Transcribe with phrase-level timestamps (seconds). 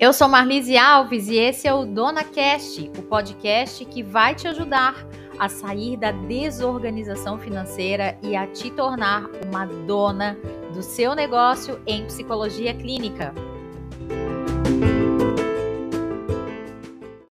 [0.00, 4.48] Eu sou Marlise Alves e esse é o Dona Cast, o podcast que vai te
[4.48, 4.94] ajudar
[5.38, 10.38] a sair da desorganização financeira e a te tornar uma dona
[10.72, 13.34] do seu negócio em psicologia clínica.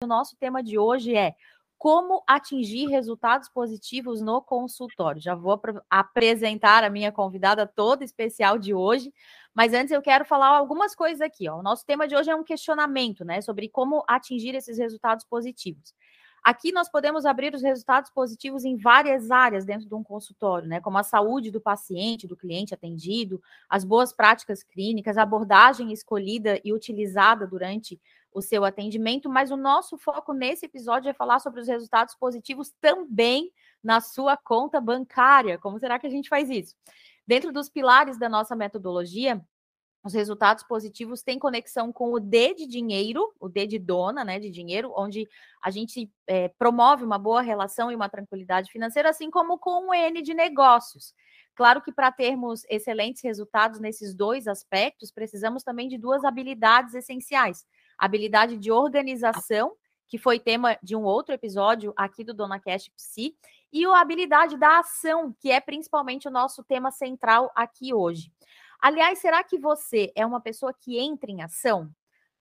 [0.04, 1.36] O nosso tema de hoje é
[1.78, 5.22] como atingir resultados positivos no consultório.
[5.22, 9.14] Já vou apresentar a minha convidada toda especial de hoje,
[9.58, 11.50] mas antes eu quero falar algumas coisas aqui.
[11.50, 11.58] Ó.
[11.58, 15.96] O nosso tema de hoje é um questionamento, né, sobre como atingir esses resultados positivos.
[16.44, 20.80] Aqui nós podemos abrir os resultados positivos em várias áreas dentro de um consultório, né?
[20.80, 26.62] Como a saúde do paciente, do cliente atendido, as boas práticas clínicas, a abordagem escolhida
[26.64, 28.00] e utilizada durante
[28.32, 32.72] o seu atendimento, mas o nosso foco nesse episódio é falar sobre os resultados positivos
[32.80, 33.52] também
[33.84, 35.58] na sua conta bancária.
[35.58, 36.76] Como será que a gente faz isso?
[37.28, 39.44] Dentro dos pilares da nossa metodologia,
[40.04, 44.40] os resultados positivos têm conexão com o D de dinheiro, o D de dona, né,
[44.40, 45.28] de dinheiro, onde
[45.62, 49.94] a gente é, promove uma boa relação e uma tranquilidade financeira, assim como com o
[49.94, 51.14] N de negócios.
[51.54, 57.66] Claro que para termos excelentes resultados nesses dois aspectos, precisamos também de duas habilidades essenciais:
[57.98, 59.74] habilidade de organização,
[60.08, 63.36] que foi tema de um outro episódio aqui do Dona Cash Psi,
[63.72, 68.32] e a habilidade da ação, que é principalmente o nosso tema central aqui hoje.
[68.80, 71.92] Aliás, será que você é uma pessoa que entra em ação?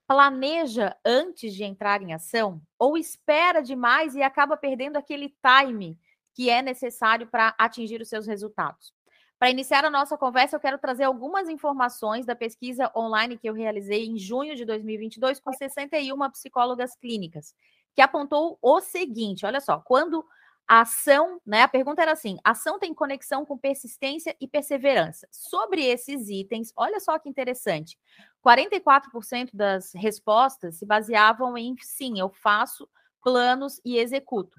[0.07, 2.61] Planeja antes de entrar em ação?
[2.79, 5.99] Ou espera demais e acaba perdendo aquele time
[6.33, 8.96] que é necessário para atingir os seus resultados?
[9.39, 13.53] Para iniciar a nossa conversa, eu quero trazer algumas informações da pesquisa online que eu
[13.53, 17.53] realizei em junho de 2022 com 61 psicólogas clínicas,
[17.95, 20.25] que apontou o seguinte: olha só, quando
[20.67, 21.61] a ação, né?
[21.61, 25.27] A pergunta era assim: ação tem conexão com persistência e perseverança.
[25.31, 27.97] Sobre esses itens, olha só que interessante.
[28.41, 32.89] 44% das respostas se baseavam em sim, eu faço
[33.21, 34.57] planos e executo.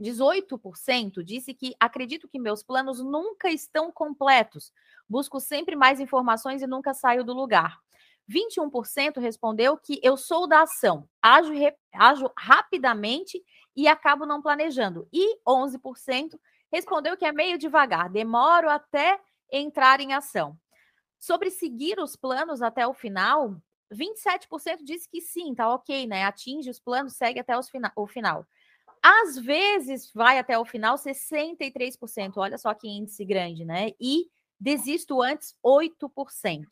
[0.00, 4.72] 18% disse que acredito que meus planos nunca estão completos.
[5.08, 7.78] Busco sempre mais informações e nunca saio do lugar.
[8.30, 11.52] 21% respondeu que eu sou da ação, ajo,
[11.92, 13.42] ajo rapidamente
[13.76, 15.08] e acabo não planejando.
[15.12, 16.38] E 11%
[16.72, 20.56] respondeu que é meio devagar, demoro até entrar em ação.
[21.18, 23.60] Sobre seguir os planos até o final,
[23.92, 26.24] 27% disse que sim, tá ok, né?
[26.24, 28.46] Atinge os planos, segue até fina o final.
[29.02, 33.92] Às vezes vai até o final 63%, olha só que índice grande, né?
[34.00, 34.26] E
[34.58, 36.66] desisto antes 8%.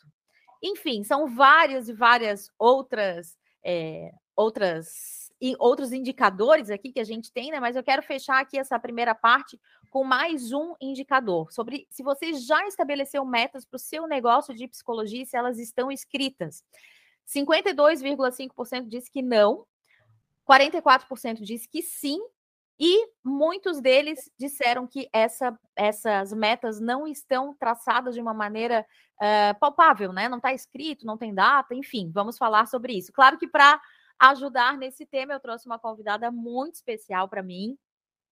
[0.63, 7.33] Enfim, são várias e várias outras é, outras e outros indicadores aqui que a gente
[7.33, 7.61] tem, né?
[7.61, 9.59] Mas eu quero fechar aqui essa primeira parte
[9.91, 14.69] com mais um indicador sobre se você já estabeleceu metas para o seu negócio de
[14.69, 16.65] psicologia, se elas estão escritas.
[17.27, 19.65] 52,5% diz que não,
[20.49, 22.19] 44% diz que sim,
[22.81, 29.59] e muitos deles disseram que essa, essas metas não estão traçadas de uma maneira uh,
[29.59, 30.29] palpável, né?
[30.29, 33.13] Não está escrito, não tem data, enfim, vamos falar sobre isso.
[33.13, 33.81] Claro que para
[34.19, 37.77] ajudar nesse tema, eu trouxe uma convidada muito especial para mim.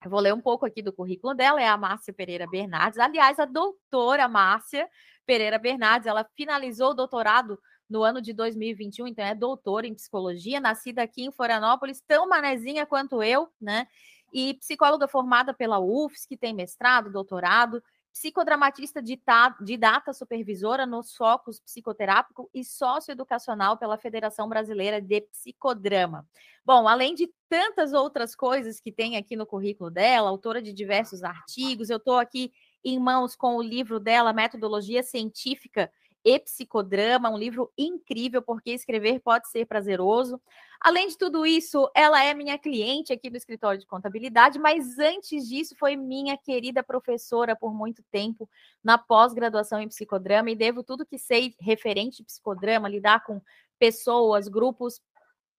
[0.05, 3.01] Eu vou ler um pouco aqui do currículo dela, é a Márcia Pereira Bernardes.
[3.01, 4.89] Aliás, a doutora Márcia
[5.27, 10.61] Pereira Bernardes, ela finalizou o doutorado no ano de 2021, então é doutora em psicologia,
[10.61, 13.87] nascida aqui em Florianópolis, tão manezinha quanto eu, né?
[14.33, 17.83] e psicóloga formada pela UFS, que tem mestrado, doutorado,
[18.13, 19.21] psicodramatista de,
[19.61, 26.27] de data supervisora nos focos psicoterápico e socioeducacional pela Federação Brasileira de Psicodrama.
[26.65, 31.23] Bom, além de tantas outras coisas que tem aqui no currículo dela, autora de diversos
[31.23, 32.53] artigos, eu estou aqui
[32.83, 35.91] em mãos com o livro dela, Metodologia Científica
[36.27, 40.43] e Psicodrama, um livro incrível, porque escrever pode ser prazeroso.
[40.81, 45.49] Além de tudo isso, ela é minha cliente aqui do escritório de contabilidade, mas antes
[45.49, 48.51] disso foi minha querida professora por muito tempo
[48.83, 53.41] na pós-graduação em psicodrama e devo tudo que sei referente de psicodrama, lidar com
[53.79, 55.01] pessoas, grupos,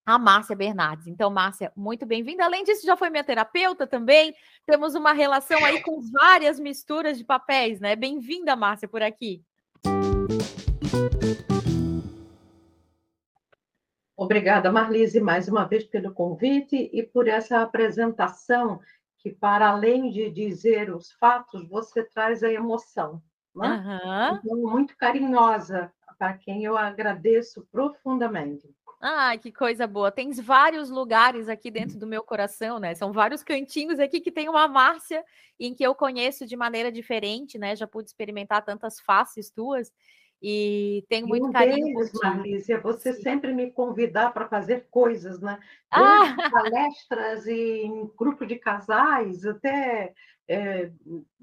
[0.06, 1.08] a Márcia Bernardes.
[1.08, 2.44] Então, Márcia, muito bem-vinda.
[2.44, 4.36] Além disso, já foi minha terapeuta também.
[4.66, 7.96] Temos uma relação aí com várias misturas de papéis, né?
[7.96, 9.47] Bem-vinda, Márcia, por aqui.
[14.18, 18.82] Obrigada, Marlise, mais uma vez pelo convite e por essa apresentação
[19.20, 23.22] que, para além de dizer os fatos, você traz a emoção.
[23.56, 23.68] Né?
[23.68, 24.38] Uhum.
[24.38, 28.68] Então, muito carinhosa, para quem eu agradeço profundamente.
[29.00, 30.12] Ah, que coisa boa.
[30.12, 32.96] Tens vários lugares aqui dentro do meu coração, né?
[32.96, 35.24] São vários cantinhos aqui que tem uma Márcia
[35.60, 37.76] em que eu conheço de maneira diferente, né?
[37.76, 39.92] Já pude experimentar tantas faces tuas.
[40.42, 42.12] E tenho muito e um carinho deles.
[42.22, 43.22] Marlícia, é você Sim.
[43.22, 45.60] sempre me convidar para fazer coisas, né?
[45.92, 46.36] Ah!
[46.52, 50.14] palestras e em grupo de casais, até...
[50.48, 50.92] É...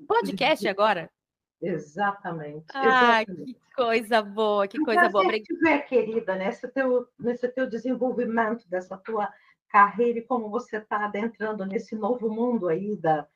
[0.07, 1.11] Podcast agora?
[1.61, 2.67] Exatamente.
[2.75, 3.55] Ah, exatamente.
[3.55, 5.25] que coisa boa, que coisa boa.
[5.25, 5.83] Obrigada.
[5.83, 9.33] querida, nesse teu, nesse teu desenvolvimento dessa tua
[9.69, 13.27] carreira e como você está adentrando nesse novo mundo aí da,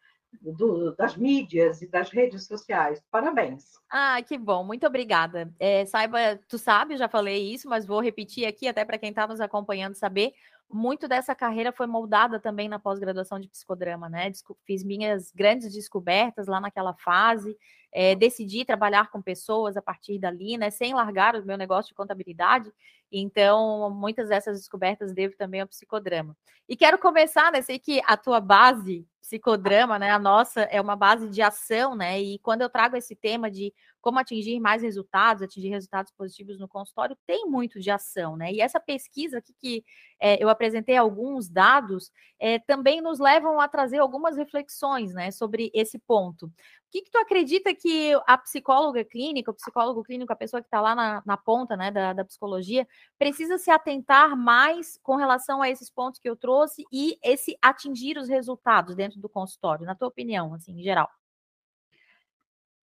[0.41, 3.03] do, das mídias e das redes sociais.
[3.11, 3.65] Parabéns.
[3.91, 5.53] Ah, que bom, muito obrigada.
[5.59, 9.27] É, saiba, tu sabe, já falei isso, mas vou repetir aqui até para quem está
[9.27, 10.33] nos acompanhando saber.
[10.71, 14.31] Muito dessa carreira foi moldada também na pós-graduação de psicodrama, né?
[14.67, 17.57] Fiz minhas grandes descobertas lá naquela fase,
[17.91, 20.71] é, decidi trabalhar com pessoas a partir dali, né?
[20.71, 22.71] Sem largar o meu negócio de contabilidade.
[23.11, 26.37] Então, muitas dessas descobertas devo também ao psicodrama.
[26.69, 27.63] E quero começar, né?
[27.63, 30.11] Sei que a tua base psicodrama, né?
[30.11, 32.21] A nossa é uma base de ação, né?
[32.21, 36.69] E quando eu trago esse tema de como atingir mais resultados, atingir resultados positivos no
[36.69, 38.53] consultório, tem muito de ação, né?
[38.53, 39.85] E essa pesquisa aqui que
[40.21, 45.31] é, eu apresentei alguns dados é, também nos levam a trazer algumas reflexões, né?
[45.31, 46.47] Sobre esse ponto.
[46.47, 50.69] O que, que tu acredita que a psicóloga clínica, o psicólogo clínico, a pessoa que
[50.69, 55.61] está lá na, na, ponta né, da, da, psicologia, precisa se atentar mais com relação
[55.61, 59.95] a esses pontos que eu trouxe e esse atingir os resultados dentro do consultório, na
[59.95, 61.11] tua opinião, assim, em geral?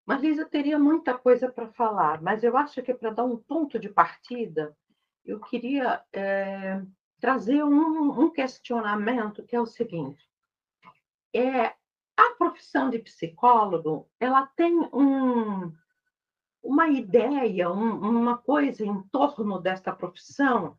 [0.06, 3.90] Marisa, teria muita coisa para falar, mas eu acho que para dar um ponto de
[3.90, 4.78] partida,
[5.26, 6.82] eu queria é,
[7.20, 10.24] trazer um, um questionamento que é o seguinte.
[11.34, 11.74] É,
[12.16, 15.74] a profissão de psicólogo, ela tem um,
[16.62, 20.78] uma ideia, um, uma coisa em torno desta profissão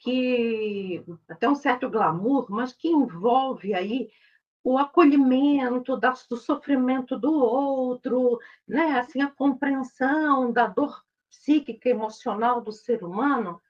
[0.00, 4.10] que até um certo glamour, mas que envolve aí
[4.64, 8.98] o acolhimento da, do sofrimento do outro, né?
[8.98, 13.60] assim, a compreensão da dor psíquica emocional do ser humano.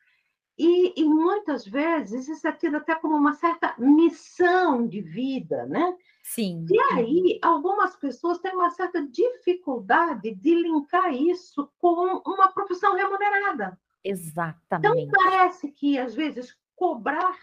[0.56, 5.96] E, e, muitas vezes isso é tido até como uma certa missão de vida, né?
[6.23, 6.64] Sim.
[6.70, 13.76] E aí, algumas pessoas têm uma certa dificuldade de linkar isso com uma profissão remunerada.
[14.05, 15.02] Exatamente.
[15.02, 17.37] Então, parece que, às vezes, cobrar.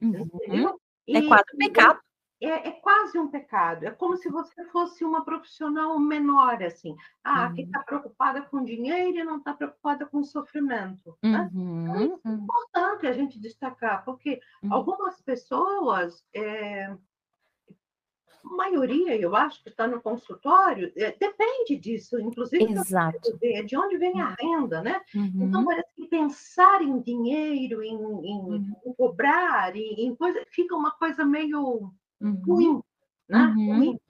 [0.00, 0.78] Uhum.
[1.08, 1.98] É quase um pecado.
[2.40, 3.86] É, é, quase um pecado.
[3.86, 6.94] É como se você fosse uma profissional menor, assim.
[7.24, 7.54] Ah, uhum.
[7.54, 11.16] que está preocupada com dinheiro e não está preocupada com sofrimento.
[11.22, 11.50] Né?
[11.54, 11.82] Uhum.
[11.84, 14.72] Então, é importante a gente destacar, porque uhum.
[14.74, 16.94] algumas pessoas é,
[18.42, 23.38] maioria, eu acho, que está no consultório, é, depende disso, inclusive Exato.
[23.38, 25.00] de onde vem a renda, né?
[25.14, 25.32] Uhum.
[25.40, 28.76] Então, parece que pensar em dinheiro, em, em, uhum.
[28.84, 32.42] em cobrar, em, em, coisa, fica uma coisa meio uhum.
[32.46, 32.80] ruim,
[33.28, 33.38] né?
[33.56, 33.76] Uhum.
[33.76, 34.00] Ruim.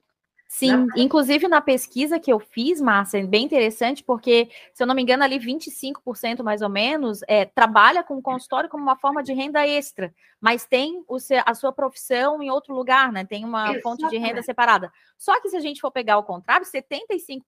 [0.47, 0.93] Sim, né?
[0.95, 5.23] inclusive na pesquisa que eu fiz, Márcia, bem interessante, porque, se eu não me engano,
[5.23, 9.67] ali 25% mais ou menos é, trabalha com o consultório como uma forma de renda
[9.67, 13.25] extra, mas tem o, a sua profissão em outro lugar, né?
[13.25, 13.83] Tem uma Exatamente.
[13.83, 14.91] fonte de renda separada.
[15.17, 17.41] Só que se a gente for pegar o contrário, 75%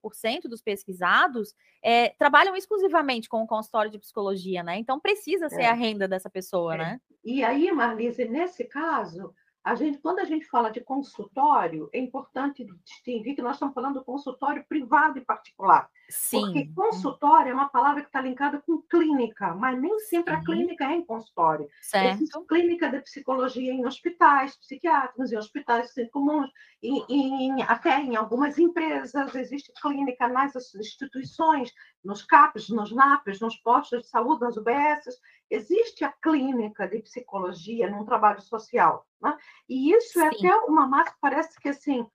[0.49, 4.77] dos pesquisados é, trabalham exclusivamente com o consultório de psicologia, né?
[4.77, 5.67] Então precisa ser é.
[5.67, 6.77] a renda dessa pessoa, é.
[6.77, 7.01] né?
[7.23, 9.33] E aí, Marlise, nesse caso
[9.63, 13.95] a gente, quando a gente fala de consultório, é importante distinguir que nós estamos falando
[13.95, 15.89] do consultório privado e particular.
[16.09, 16.41] Sim.
[16.41, 20.39] Porque consultório é uma palavra que está linkada com clínica, mas nem sempre Sim.
[20.39, 21.69] a clínica é em consultório.
[21.81, 22.15] Certo.
[22.15, 26.49] Existe clínica de psicologia em hospitais psiquiátricos, em hospitais comuns,
[26.81, 31.71] em, em, até em algumas empresas, existe clínica nas instituições,
[32.03, 35.15] nos CAPs, nos NAPs, nos postos de saúde, nas UBSs.
[35.49, 39.05] Existe a clínica de psicologia num trabalho social.
[39.21, 39.37] Né?
[39.67, 40.47] E isso é Sim.
[40.47, 42.07] é até uma massa, parece que assim,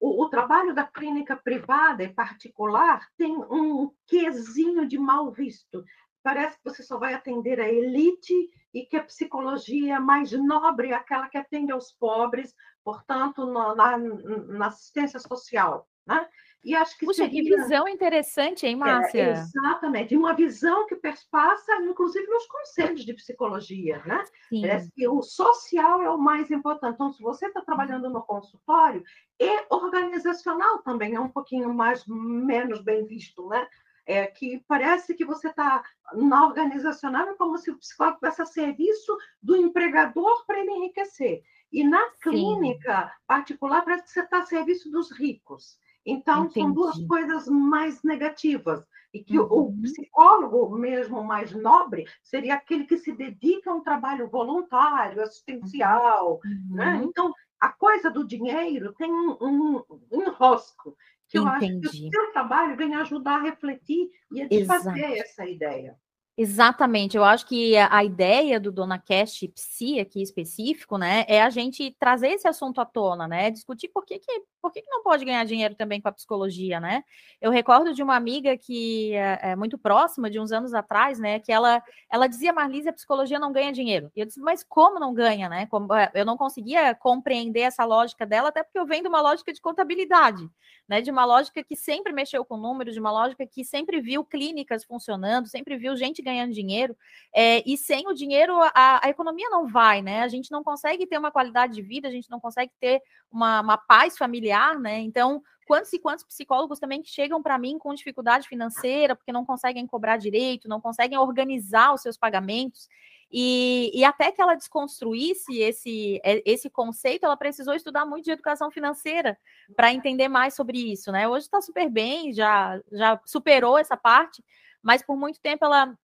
[0.00, 5.84] o, o, trabalho da clínica privada e particular tem um quesinho de mal visto.
[6.22, 8.34] Parece que você só vai atender a elite
[8.72, 13.98] e que a psicologia mais nobre é aquela que atende aos pobres, portanto, na, na,
[13.98, 15.88] na assistência social.
[16.06, 16.28] Né?
[16.64, 17.42] E acho que Puxa, seria...
[17.42, 19.22] que visão interessante, hein, Márcia?
[19.22, 24.24] É, exatamente, uma visão que perspassa, inclusive, nos conselhos de psicologia, né?
[24.48, 24.62] Sim.
[24.62, 26.94] Parece que o social é o mais importante.
[26.94, 29.04] Então, se você está trabalhando no consultório,
[29.40, 33.66] e organizacional também é um pouquinho mais, menos bem visto, né?
[34.04, 35.84] É, que parece que você está
[36.14, 41.42] na organizacional é como se o psicólogo tivesse a serviço do empregador para ele enriquecer.
[41.70, 43.10] E na clínica Sim.
[43.26, 45.78] particular, parece que você está a serviço dos ricos.
[46.08, 46.60] Então, Entendi.
[46.60, 48.82] são duas coisas mais negativas.
[49.12, 49.46] E que uhum.
[49.50, 56.40] o psicólogo, mesmo mais nobre, seria aquele que se dedica a um trabalho voluntário, assistencial.
[56.70, 56.86] Né?
[56.86, 57.00] Uhum.
[57.00, 57.04] Né?
[57.04, 60.96] Então, a coisa do dinheiro tem um, um enrosco.
[61.28, 61.86] que eu Entendi.
[61.86, 65.20] acho que o seu trabalho vem ajudar a refletir e a desfazer Exato.
[65.20, 65.96] essa ideia.
[66.40, 71.50] Exatamente, eu acho que a ideia do Dona Cast Psi aqui específico, né, é a
[71.50, 75.02] gente trazer esse assunto à tona, né, discutir por que, que, por que, que não
[75.02, 77.02] pode ganhar dinheiro também com a psicologia, né?
[77.40, 81.38] Eu recordo de uma amiga que é, é muito próxima, de uns anos atrás, né,
[81.38, 84.10] que ela, ela dizia, Marlise, a psicologia não ganha dinheiro.
[84.14, 85.66] E eu disse, mas como não ganha, né?
[85.66, 89.20] Como, é, eu não conseguia compreender essa lógica dela, até porque eu venho de uma
[89.20, 90.48] lógica de contabilidade,
[90.88, 94.24] né, de uma lógica que sempre mexeu com números, de uma lógica que sempre viu
[94.24, 96.96] clínicas funcionando, sempre viu gente ganhando dinheiro,
[97.32, 100.22] é, e sem o dinheiro a, a, economia não vai, né?
[100.22, 103.60] A gente não consegue ter uma qualidade de vida, a gente não consegue ter uma,
[103.60, 105.00] uma paz familiar, né?
[105.00, 109.44] Então, quantos e quantos psicólogos também que chegam para mim com dificuldade financeira, porque não
[109.44, 112.88] conseguem cobrar direito, não conseguem organizar os seus pagamentos.
[113.30, 118.70] E, e, até que ela desconstruísse esse, esse conceito, ela precisou estudar muito de educação
[118.70, 119.36] financeira
[119.76, 121.28] para entender mais sobre isso, né?
[121.28, 124.42] Hoje está super bem, já, já superou essa parte,
[124.82, 125.94] mas por muito tempo ela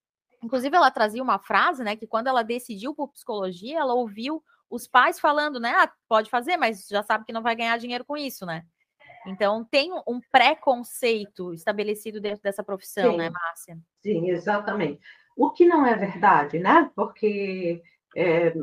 [0.45, 1.97] Inclusive, ela trazia uma frase, né?
[1.97, 5.73] Que quando ela decidiu por psicologia, ela ouviu os pais falando, né?
[5.77, 8.65] Ah, pode fazer, mas já sabe que não vai ganhar dinheiro com isso, né?
[9.27, 13.79] Então, tem um preconceito estabelecido dentro dessa profissão, né, sim, né, Márcia?
[14.03, 15.01] Sim, exatamente.
[15.37, 16.91] O que não é verdade, né?
[16.95, 17.83] Porque
[18.15, 18.55] é,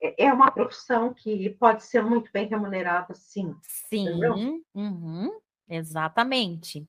[0.00, 3.54] é uma profissão que pode ser muito bem remunerada, sim.
[3.62, 5.38] Sim, uhum,
[5.68, 6.88] exatamente.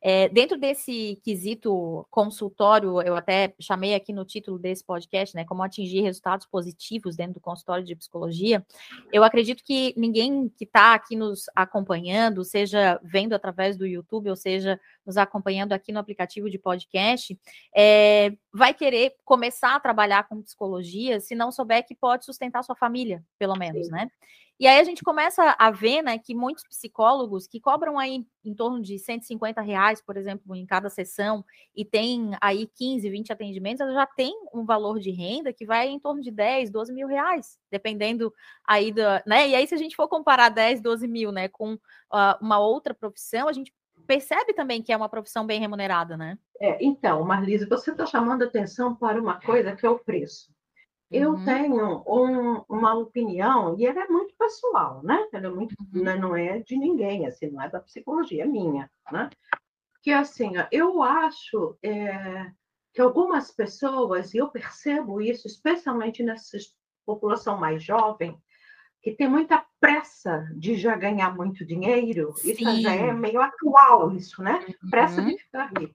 [0.00, 5.62] É, dentro desse quesito consultório, eu até chamei aqui no título desse podcast, né, como
[5.62, 8.64] atingir resultados positivos dentro do consultório de psicologia.
[9.12, 14.36] Eu acredito que ninguém que está aqui nos acompanhando, seja vendo através do YouTube, ou
[14.36, 17.38] seja, nos acompanhando aqui no aplicativo de podcast,
[17.74, 22.76] é, vai querer começar a trabalhar com psicologia se não souber que pode sustentar sua
[22.76, 23.92] família, pelo menos, Sim.
[23.92, 24.10] né?
[24.60, 28.54] E aí a gente começa a ver, né, que muitos psicólogos que cobram aí em
[28.54, 31.44] torno de 150 reais, por exemplo, em cada sessão,
[31.76, 35.88] e tem aí 15, 20 atendimentos, ela já tem um valor de renda que vai
[35.88, 38.34] em torno de 10, 12 mil reais, dependendo
[38.66, 39.48] aí da, né?
[39.48, 41.78] E aí, se a gente for comparar 10, 12 mil, né, com uh,
[42.40, 43.72] uma outra profissão, a gente
[44.08, 46.36] percebe também que é uma profissão bem remunerada, né?
[46.60, 50.50] É, então, Marlise, você está chamando atenção para uma coisa que é o preço.
[51.10, 51.44] Eu uhum.
[51.44, 55.26] tenho um, uma opinião, e ela é muito pessoal, né?
[55.32, 56.02] Ela é muito, uhum.
[56.02, 59.30] Né, não é de ninguém, assim, não é da psicologia, é minha, né?
[60.02, 62.50] Que assim, eu acho é,
[62.92, 66.58] que algumas pessoas, e eu percebo isso, especialmente nessa
[67.06, 68.38] população mais jovem,
[69.02, 72.50] que tem muita pressa de já ganhar muito dinheiro, Sim.
[72.50, 74.62] isso já é meio atual, isso, né?
[74.82, 74.90] Uhum.
[74.90, 75.94] Pressa de ficar rico.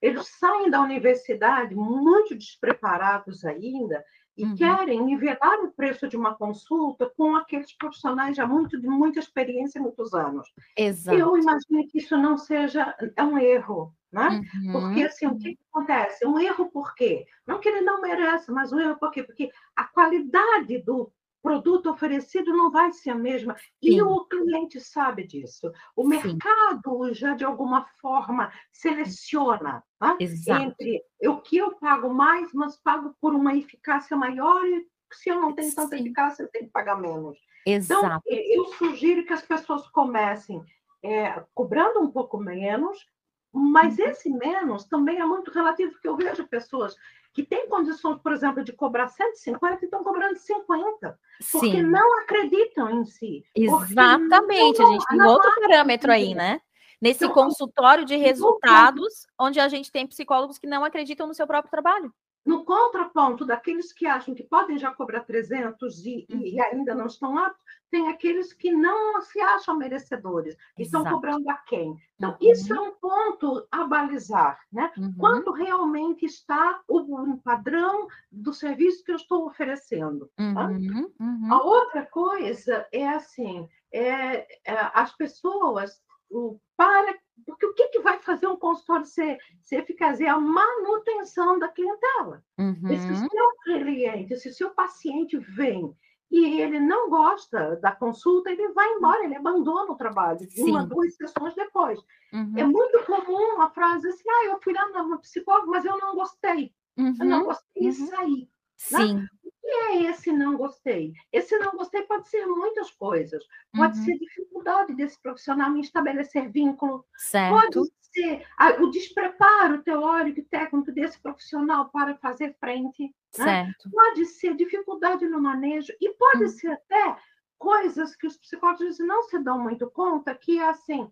[0.00, 4.04] Eles saem da universidade muito despreparados ainda
[4.36, 4.54] e uhum.
[4.54, 9.80] querem nivelar o preço de uma consulta com aqueles profissionais já muito de muita experiência
[9.80, 10.48] muitos anos.
[10.76, 11.18] Exato.
[11.18, 14.40] Eu imagino que isso não seja é um erro, né?
[14.64, 14.72] Uhum.
[14.72, 16.26] Porque assim, o que acontece?
[16.26, 17.26] Um erro por quê?
[17.46, 19.22] Não que ele não merece, mas um erro por quê?
[19.22, 21.12] Porque a qualidade do
[21.42, 23.56] produto oferecido não vai ser a mesma.
[23.56, 23.66] Sim.
[23.82, 25.70] E o cliente sabe disso.
[25.96, 26.08] O Sim.
[26.08, 30.16] mercado já, de alguma forma, seleciona tá?
[30.20, 35.40] entre o que eu pago mais, mas pago por uma eficácia maior, e se eu
[35.40, 35.76] não tenho Sim.
[35.76, 37.36] tanta eficácia, eu tenho que pagar menos.
[37.66, 38.24] Então, Exato.
[38.26, 40.62] Então, eu sugiro que as pessoas comecem
[41.02, 43.06] é, cobrando um pouco menos,
[43.52, 44.06] mas uhum.
[44.06, 46.96] esse menos também é muito relativo, porque eu vejo pessoas
[47.32, 51.18] que têm condições, por exemplo, de cobrar 150 e estão cobrando 50,
[51.50, 51.82] porque Sim.
[51.82, 53.44] não acreditam em si.
[53.54, 56.60] Exatamente, não, a gente tem outro parâmetro aí, né?
[57.00, 61.46] Nesse então, consultório de resultados, onde a gente tem psicólogos que não acreditam no seu
[61.46, 62.14] próprio trabalho.
[62.44, 66.40] No contraponto daqueles que acham que podem já cobrar 300 e, uhum.
[66.40, 71.48] e ainda não estão aptos, tem aqueles que não se acham merecedores, e estão cobrando
[71.50, 71.94] a quem.
[72.16, 72.50] Então, uhum.
[72.50, 74.90] isso é um ponto a balizar, né?
[74.96, 75.14] Uhum.
[75.18, 80.30] Quanto realmente está o padrão do serviço que eu estou oferecendo.
[80.36, 80.68] Tá?
[80.68, 81.12] Uhum.
[81.20, 81.52] Uhum.
[81.52, 86.00] A outra coisa é assim, é, é as pessoas
[86.32, 87.14] o, para
[87.46, 90.20] porque o que, que vai fazer um consultório ser, ser eficaz?
[90.20, 92.42] É a manutenção da clientela.
[92.58, 92.76] Uhum.
[92.88, 95.94] Se o seu cliente, se o seu paciente vem
[96.30, 100.86] e ele não gosta da consulta, ele vai embora, ele abandona o trabalho de uma,
[100.86, 101.98] duas sessões depois.
[102.32, 102.54] Uhum.
[102.56, 106.14] É muito comum uma frase assim, ah, eu fui lá no psicólogo, mas eu não
[106.14, 106.72] gostei.
[106.96, 107.14] Uhum.
[107.20, 107.44] Eu não uhum.
[107.46, 108.06] gostei e uhum.
[108.06, 108.48] saí.
[108.90, 108.98] Né?
[108.98, 109.14] Sim.
[109.14, 109.28] Né?
[109.62, 111.12] Que é esse não gostei?
[111.32, 113.44] Esse não gostei pode ser muitas coisas.
[113.74, 114.04] Pode uhum.
[114.04, 117.04] ser dificuldade desse profissional em estabelecer vínculo.
[117.16, 117.54] Certo.
[117.54, 118.44] Pode ser
[118.80, 123.14] o despreparo teórico e técnico desse profissional para fazer frente.
[123.38, 123.72] Né?
[123.90, 126.48] Pode ser dificuldade no manejo e pode uhum.
[126.50, 127.16] ser até
[127.56, 131.08] coisas que os psicólogos não se dão muito conta, que é assim,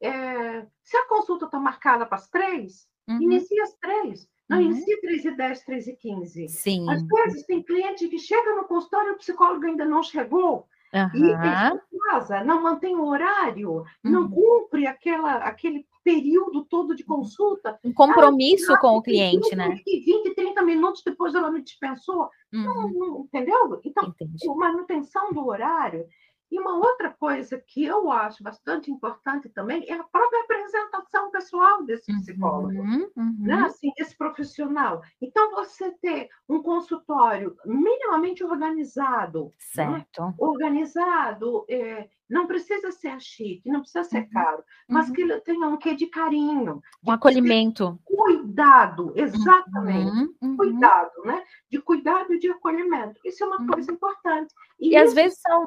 [0.00, 3.20] é, se a consulta está marcada para as três, uhum.
[3.20, 4.26] inicia às três.
[4.48, 4.64] Não uhum.
[4.64, 6.48] inicia 3 e 10, 3 e 15.
[6.48, 6.90] Sim.
[6.90, 10.66] Às vezes tem cliente que chega no consultório e o psicólogo ainda não chegou.
[10.92, 11.10] Uhum.
[11.14, 13.84] E em casa, não mantém o horário, uhum.
[14.04, 17.78] não cumpre aquela, aquele período todo de consulta.
[17.82, 19.80] Um compromisso com o cliente, 20, né?
[19.86, 22.28] 20, 30 minutos depois ela me dispensou.
[22.52, 22.62] Uhum.
[22.62, 23.80] Não, não, entendeu?
[23.84, 24.46] Então, Entendi.
[24.48, 26.06] manutenção do horário
[26.52, 31.82] e uma outra coisa que eu acho bastante importante também é a própria apresentação pessoal
[31.82, 33.36] desse uhum, psicólogo, uhum, uhum.
[33.38, 33.54] Né?
[33.64, 35.00] Assim, esse profissional.
[35.18, 39.50] Então, você ter um consultório minimamente organizado, né?
[39.58, 40.26] certo.
[40.26, 40.34] Né?
[40.36, 45.14] organizado, é, não precisa ser chique, não precisa ser uhum, caro, mas uhum.
[45.14, 46.82] que ele tenha um quê de carinho.
[47.02, 47.98] Um acolhimento.
[48.04, 50.34] Cuidado, exatamente.
[50.42, 51.42] Uhum, cuidado, né?
[51.70, 53.18] De cuidado e de acolhimento.
[53.24, 54.52] Isso é uma coisa importante.
[54.78, 55.66] E, e às vezes são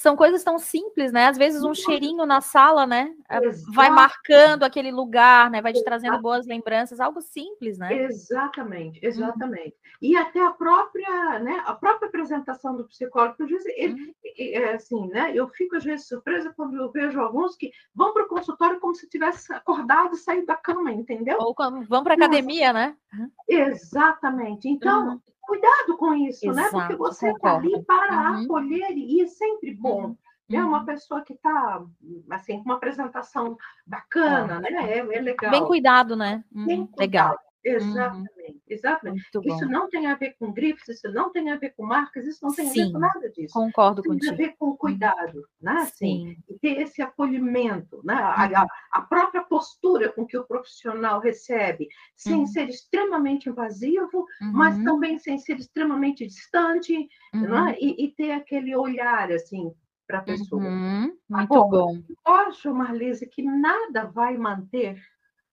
[0.00, 1.26] são coisas tão simples, né?
[1.26, 3.14] Às vezes um cheirinho na sala, né?
[3.28, 3.72] É, Exato.
[3.72, 5.60] Vai marcando aquele lugar, né?
[5.60, 8.04] Vai te trazendo boas lembranças, algo simples, né?
[8.04, 9.08] Exatamente, uhum.
[9.08, 9.66] exatamente.
[9.66, 9.98] Uhum.
[10.00, 11.62] E até a própria, né?
[11.66, 14.14] A própria apresentação do psicólogo, às vezes, ele, uhum.
[14.38, 15.30] é assim, né?
[15.34, 18.94] Eu fico às vezes surpresa quando eu vejo alguns que vão para o consultório como
[18.94, 21.36] se tivesse acordado e saído da cama, entendeu?
[21.38, 21.54] Ou
[21.86, 22.96] vão para academia, né?
[23.12, 23.30] Uhum.
[23.46, 24.68] Exatamente.
[24.68, 26.86] Então, uhum cuidado com isso, Exato, né?
[26.86, 28.44] Porque você está ali para uhum.
[28.44, 30.06] acolher e é sempre bom.
[30.06, 30.16] Uhum.
[30.50, 31.82] É uma pessoa que está,
[32.30, 33.56] assim, com uma apresentação
[33.86, 34.70] bacana, né?
[34.70, 35.50] É, é, legal.
[35.50, 36.44] Bem cuidado, né?
[36.50, 37.00] Bem cuidado.
[37.00, 37.38] Legal.
[37.64, 38.60] Exatamente, uhum.
[38.68, 39.24] exatamente.
[39.44, 42.40] Isso não tem a ver com grifes, isso não tem a ver com marcas, isso
[42.42, 43.54] não tem Sim, a ver com nada disso.
[43.54, 44.36] Concordo tem contigo.
[44.36, 45.82] Tem a ver com cuidado, né?
[45.82, 46.36] Assim, Sim.
[46.48, 48.14] E ter esse acolhimento, né?
[48.14, 52.46] A, a, a, própria postura com que o profissional recebe, sem uhum.
[52.46, 54.52] ser extremamente invasivo, uhum.
[54.52, 57.76] mas também sem ser extremamente distante, né?
[57.80, 59.72] E, e, ter aquele olhar, assim,
[60.06, 60.62] para a pessoa.
[60.62, 61.16] Uhum.
[61.28, 62.02] Muito Agora, bom.
[62.26, 65.00] Eu acho, Marlise, que nada vai manter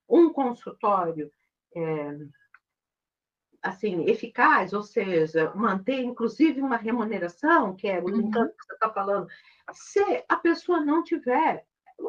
[0.10, 1.32] um consultório
[1.76, 2.18] é,
[3.62, 8.32] assim, eficaz, ou seja, manter inclusive uma remuneração, que é o uhum.
[8.32, 9.28] que você está falando,
[9.74, 11.66] se a pessoa não tiver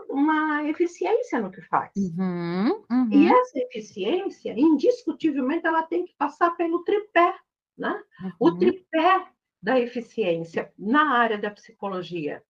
[0.08, 1.92] uma eficiência no que faz.
[1.96, 3.08] Uhum, uhum.
[3.10, 7.34] E essa eficiência, indiscutivelmente, ela tem que passar pelo tripé,
[7.76, 8.00] né?
[8.38, 8.58] O uhum.
[8.58, 9.26] tripé
[9.62, 12.42] da eficiência na área da psicologia,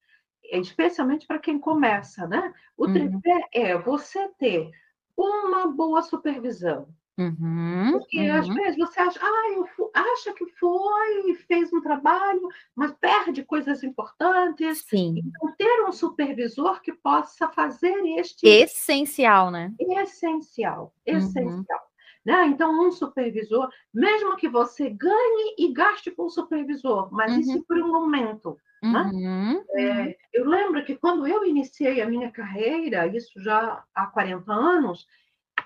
[0.45, 2.53] especialmente para quem começa, né?
[2.77, 2.93] O uhum.
[2.93, 4.71] tripé é você ter
[5.17, 6.89] uma boa supervisão,
[7.21, 8.39] Uhum, Porque uhum.
[8.39, 13.83] às vezes você acha, ah, eu acha que foi, fez um trabalho, mas perde coisas
[13.85, 14.85] importantes.
[14.89, 15.17] Sim.
[15.19, 18.49] Então, ter um supervisor que possa fazer este.
[18.49, 19.71] Essencial, né?
[19.79, 21.17] Essencial, uhum.
[21.19, 21.79] essencial.
[21.79, 21.91] Uhum.
[22.25, 22.47] Né?
[22.47, 27.65] Então, um supervisor, mesmo que você ganhe e gaste com o supervisor, mas isso uhum.
[27.65, 28.57] por um momento.
[28.83, 29.11] Né?
[29.13, 34.51] Uhum, é, eu lembro que quando eu iniciei a minha carreira, isso já há 40
[34.51, 35.07] anos,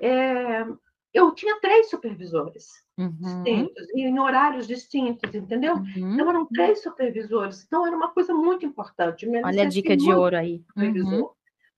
[0.01, 0.67] é,
[1.15, 3.43] eu tinha três supervisores uhum.
[3.43, 5.77] distintos, em horários distintos, entendeu?
[5.77, 6.15] Uhum.
[6.15, 7.65] Então, eram três supervisores.
[7.65, 9.27] Então, era uma coisa muito importante.
[9.45, 10.65] Olha a dica de ouro aí.
[10.77, 11.31] Uhum.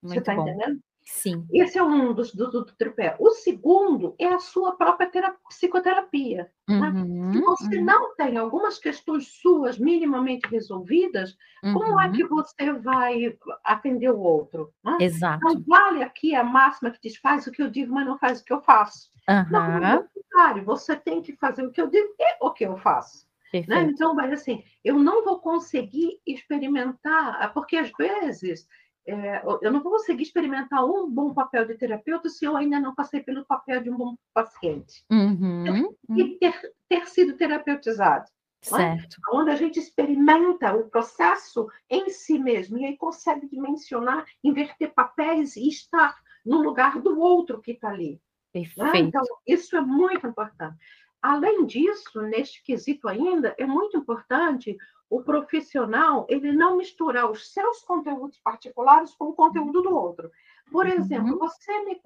[0.03, 0.81] Você está entendendo?
[1.07, 1.47] Sim.
[1.53, 3.17] Esse é um dos do, do, tripé.
[3.21, 6.51] O segundo é a sua própria terapia, psicoterapia.
[6.69, 6.89] Né?
[6.89, 7.85] Uhum, Se você uhum.
[7.85, 11.75] não tem algumas questões suas minimamente resolvidas, uhum.
[11.75, 12.31] como é que uhum.
[12.31, 14.75] você vai atender o outro?
[14.85, 14.97] Né?
[15.01, 15.45] Exato.
[15.45, 18.41] Não vale aqui a máxima que diz faz o que eu digo, mas não faz
[18.41, 19.09] o que eu faço.
[19.51, 23.27] Não, contrário, você tem que fazer o que eu digo e o que eu faço.
[23.53, 23.83] Né?
[23.83, 28.69] Então, mas assim, eu não vou conseguir experimentar, porque às vezes
[29.07, 32.95] é, eu não vou conseguir experimentar um bom papel de terapeuta se eu ainda não
[32.95, 35.05] passei pelo papel de um bom paciente.
[35.11, 38.27] Uhum, E ter, ter sido terapeutizado.
[38.65, 38.69] É?
[38.69, 39.17] Certo.
[39.17, 39.37] É?
[39.37, 45.57] Onde a gente experimenta o processo em si mesmo, e aí consegue dimensionar, inverter papéis
[45.57, 48.21] e estar no lugar do outro que está ali.
[48.55, 48.63] Né?
[48.63, 48.93] Perfeito.
[48.93, 48.99] Né?
[49.01, 50.77] Então, isso é muito importante.
[51.23, 54.77] Além disso, neste quesito ainda, é muito importante
[55.09, 60.31] o profissional ele não misturar os seus conteúdos particulares com o conteúdo do outro.
[60.71, 60.93] Por uhum.
[60.93, 61.39] exemplo, uhum.
[61.39, 61.97] você me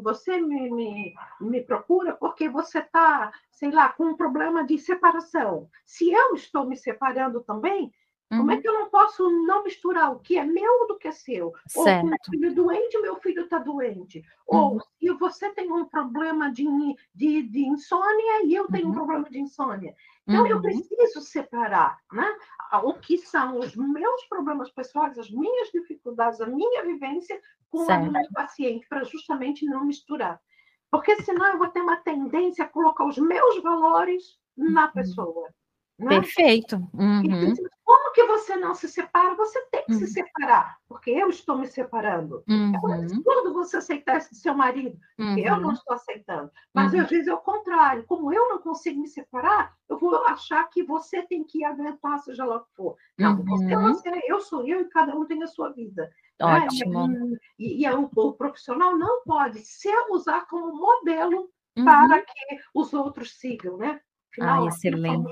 [0.00, 5.68] você me, me, me procura porque você está, sei lá, com um problema de separação.
[5.84, 7.92] Se eu estou me separando também,
[8.30, 8.38] Uhum.
[8.38, 8.60] Como é uhum.
[8.60, 11.52] que eu não posso não misturar o que é meu do que é seu?
[11.66, 12.04] Certo.
[12.04, 14.24] Ou meu filho é doente, meu filho está doente.
[14.48, 14.58] Uhum.
[14.58, 16.64] Ou se você tem um problema de,
[17.14, 18.92] de, de insônia e eu tenho uhum.
[18.92, 19.94] um problema de insônia.
[20.28, 20.62] Então, eu uhum.
[20.62, 22.36] preciso separar né?
[22.84, 28.08] o que são os meus problemas pessoais, as minhas dificuldades, a minha vivência com certo.
[28.08, 30.40] a meu paciente, para justamente não misturar.
[30.88, 34.92] Porque senão eu vou ter uma tendência a colocar os meus valores na uhum.
[34.92, 35.54] pessoa.
[36.00, 36.20] Né?
[36.20, 36.76] Perfeito.
[36.94, 37.54] Uhum.
[37.84, 39.34] Como que você não se separa?
[39.34, 39.98] Você tem que uhum.
[39.98, 42.42] se separar, porque eu estou me separando.
[42.48, 42.94] É uhum.
[42.94, 45.74] É absurdo você aceitar esse seu marido, porque eu não uhum.
[45.74, 46.50] estou aceitando.
[46.72, 47.00] Mas uhum.
[47.00, 48.04] às vezes é o contrário.
[48.06, 52.44] Como eu não consigo me separar, eu vou achar que você tem que aguentar, seja
[52.44, 52.96] lá o que for.
[53.18, 53.82] Não, você, uhum.
[53.92, 56.10] você, eu sou eu e cada um tem a sua vida.
[56.40, 56.46] Né?
[56.46, 57.08] Ótimo.
[57.08, 57.36] Né?
[57.58, 62.92] E, e, e o, o, profissional não pode se usar como modelo para que os
[62.92, 64.00] outros sigam, né?
[64.32, 65.30] Afinal, ah, excelente.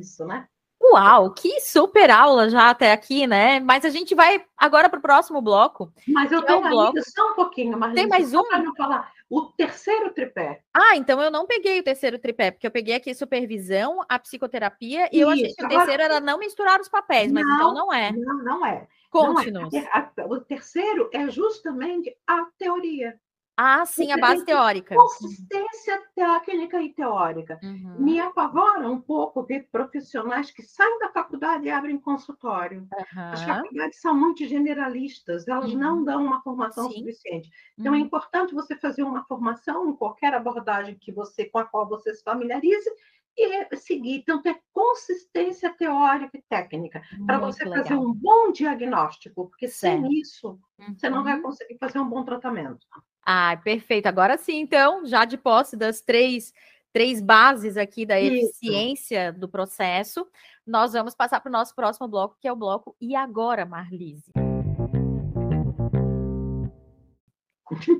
[0.00, 0.46] Isso, né?
[0.82, 3.58] Uau, que super aula já até aqui, né?
[3.58, 5.90] Mas a gente vai agora para o próximo bloco.
[6.08, 6.98] Mas eu tenho é bloco...
[7.02, 8.44] só um pouquinho, mas tem mais um
[8.76, 9.10] falar.
[9.30, 10.60] O terceiro tripé.
[10.74, 15.08] Ah, então eu não peguei o terceiro tripé, porque eu peguei aqui supervisão, a psicoterapia,
[15.10, 17.72] e Isso, eu achei que o terceiro era não misturar os papéis, mas então não,
[17.72, 18.12] então não é.
[18.12, 18.86] Não, não é.
[19.10, 19.72] Conte-nos.
[19.72, 20.24] É.
[20.28, 23.18] O terceiro é justamente a teoria.
[23.56, 24.96] Ah, sim, a base teórica.
[24.96, 27.60] Consistência técnica e teórica.
[27.62, 27.96] Uhum.
[28.00, 32.80] Me apavora um pouco ver profissionais que saem da faculdade e abrem consultório.
[32.80, 33.22] Uhum.
[33.32, 35.78] As faculdades são muito generalistas, elas uhum.
[35.78, 36.98] não dão uma formação sim.
[36.98, 37.48] suficiente.
[37.78, 38.04] Então, é uhum.
[38.04, 42.24] importante você fazer uma formação em qualquer abordagem que você, com a qual você se
[42.24, 42.90] familiarize
[43.36, 44.18] e seguir.
[44.18, 47.82] Então, ter consistência teórica e técnica para você legal.
[47.82, 50.02] fazer um bom diagnóstico, porque certo.
[50.02, 50.58] sem isso,
[50.96, 51.42] você não vai uhum.
[51.42, 52.86] conseguir fazer um bom tratamento.
[53.24, 54.06] Ah, perfeito.
[54.06, 56.52] Agora sim, então, já de posse das três,
[56.92, 59.40] três bases aqui da eficiência Isso.
[59.40, 60.26] do processo,
[60.66, 64.43] nós vamos passar para o nosso próximo bloco, que é o bloco E Agora, Marlise?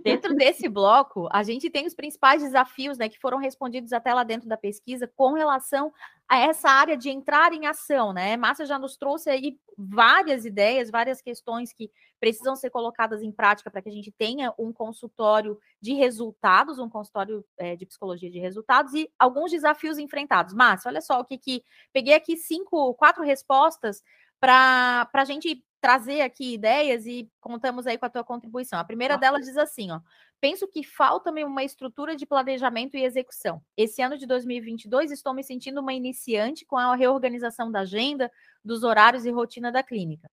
[0.05, 4.23] Dentro desse bloco, a gente tem os principais desafios né, que foram respondidos até lá
[4.23, 5.93] dentro da pesquisa com relação
[6.29, 8.13] a essa área de entrar em ação.
[8.13, 8.37] Né?
[8.37, 13.71] Márcia já nos trouxe aí várias ideias, várias questões que precisam ser colocadas em prática
[13.71, 18.39] para que a gente tenha um consultório de resultados, um consultório é, de psicologia de
[18.39, 20.55] resultados e alguns desafios enfrentados.
[20.55, 24.03] Márcia, olha só o que, que peguei aqui cinco, quatro respostas
[24.39, 28.79] para a gente trazer aqui ideias e contamos aí com a tua contribuição.
[28.79, 30.01] A primeira delas diz assim, ó:
[30.41, 33.63] penso que falta-me uma estrutura de planejamento e execução.
[33.77, 38.33] Esse ano de 2022 estou me sentindo uma iniciante com a reorganização da agenda,
[38.65, 40.31] dos horários e rotina da clínica.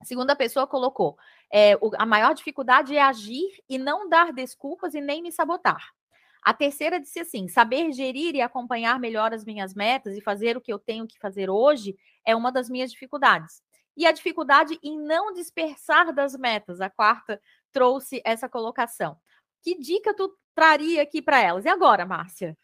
[0.00, 1.18] A segunda pessoa colocou:
[1.52, 5.88] é, o, a maior dificuldade é agir e não dar desculpas e nem me sabotar.
[6.40, 10.60] A terceira disse assim: saber gerir e acompanhar melhor as minhas metas e fazer o
[10.60, 13.60] que eu tenho que fazer hoje é uma das minhas dificuldades
[13.96, 16.80] e a dificuldade em não dispersar das metas.
[16.80, 17.40] A quarta
[17.72, 19.16] trouxe essa colocação.
[19.62, 21.64] Que dica tu traria aqui para elas?
[21.64, 22.56] E agora, Márcia?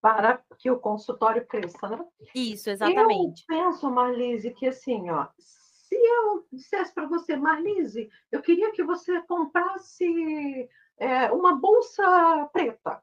[0.00, 2.04] Para que o consultório cresça, né?
[2.34, 3.44] Isso, exatamente.
[3.48, 8.84] Eu penso, Marlise, que assim, ó, se eu dissesse para você, Marlise, eu queria que
[8.84, 13.02] você comprasse é, uma bolsa preta.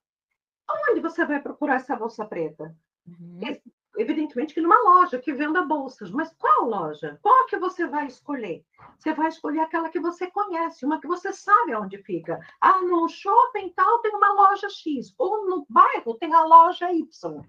[0.89, 2.75] Onde você vai procurar essa bolsa preta?
[3.05, 3.39] Uhum
[3.97, 7.19] evidentemente que numa loja que venda bolsas, mas qual loja?
[7.21, 8.63] Qual que você vai escolher?
[8.97, 12.39] Você vai escolher aquela que você conhece, uma que você sabe onde fica.
[12.60, 17.43] Ah, no shopping tal tem uma loja X, ou no bairro tem a loja Y.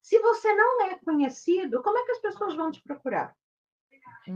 [0.00, 3.34] Se você não é conhecido, como é que as pessoas vão te procurar?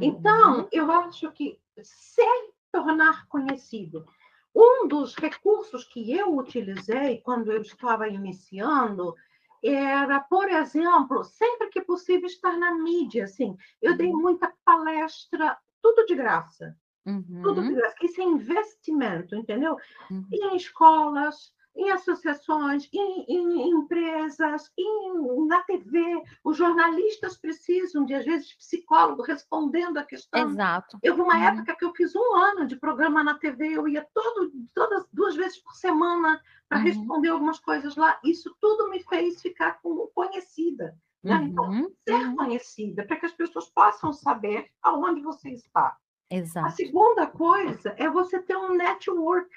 [0.00, 0.68] Então, uhum.
[0.70, 2.22] eu acho que se
[2.70, 4.07] tornar conhecido,
[4.55, 9.14] um dos recursos que eu utilizei quando eu estava iniciando
[9.62, 13.57] era, por exemplo, sempre que possível estar na mídia, assim.
[13.81, 14.20] Eu dei uhum.
[14.20, 16.77] muita palestra, tudo de graça.
[17.05, 17.42] Uhum.
[17.42, 17.75] Tudo de uhum.
[17.75, 17.96] graça.
[18.03, 19.77] Isso é investimento, entendeu?
[20.11, 20.27] Uhum.
[20.33, 26.23] Em escolas, em associações, em, em empresas, em, na TV.
[26.45, 30.51] Os jornalistas precisam de, às vezes, psicólogo respondendo a questão.
[30.51, 30.99] Exato.
[31.03, 31.43] Eu vi uma uhum.
[31.43, 35.37] época que eu fiz um ano de programa na TV, eu ia todo, todas duas
[35.37, 36.85] vezes por semana para uhum.
[36.85, 38.19] responder algumas coisas lá.
[38.25, 40.97] Isso tudo me fez ficar como conhecida.
[41.23, 41.35] Né?
[41.43, 41.93] Então, uhum.
[42.03, 42.37] Então, ser uhum.
[42.37, 45.97] conhecida, para que as pessoas possam saber aonde você está.
[46.31, 46.69] Exato.
[46.69, 49.51] A segunda coisa é você ter um network.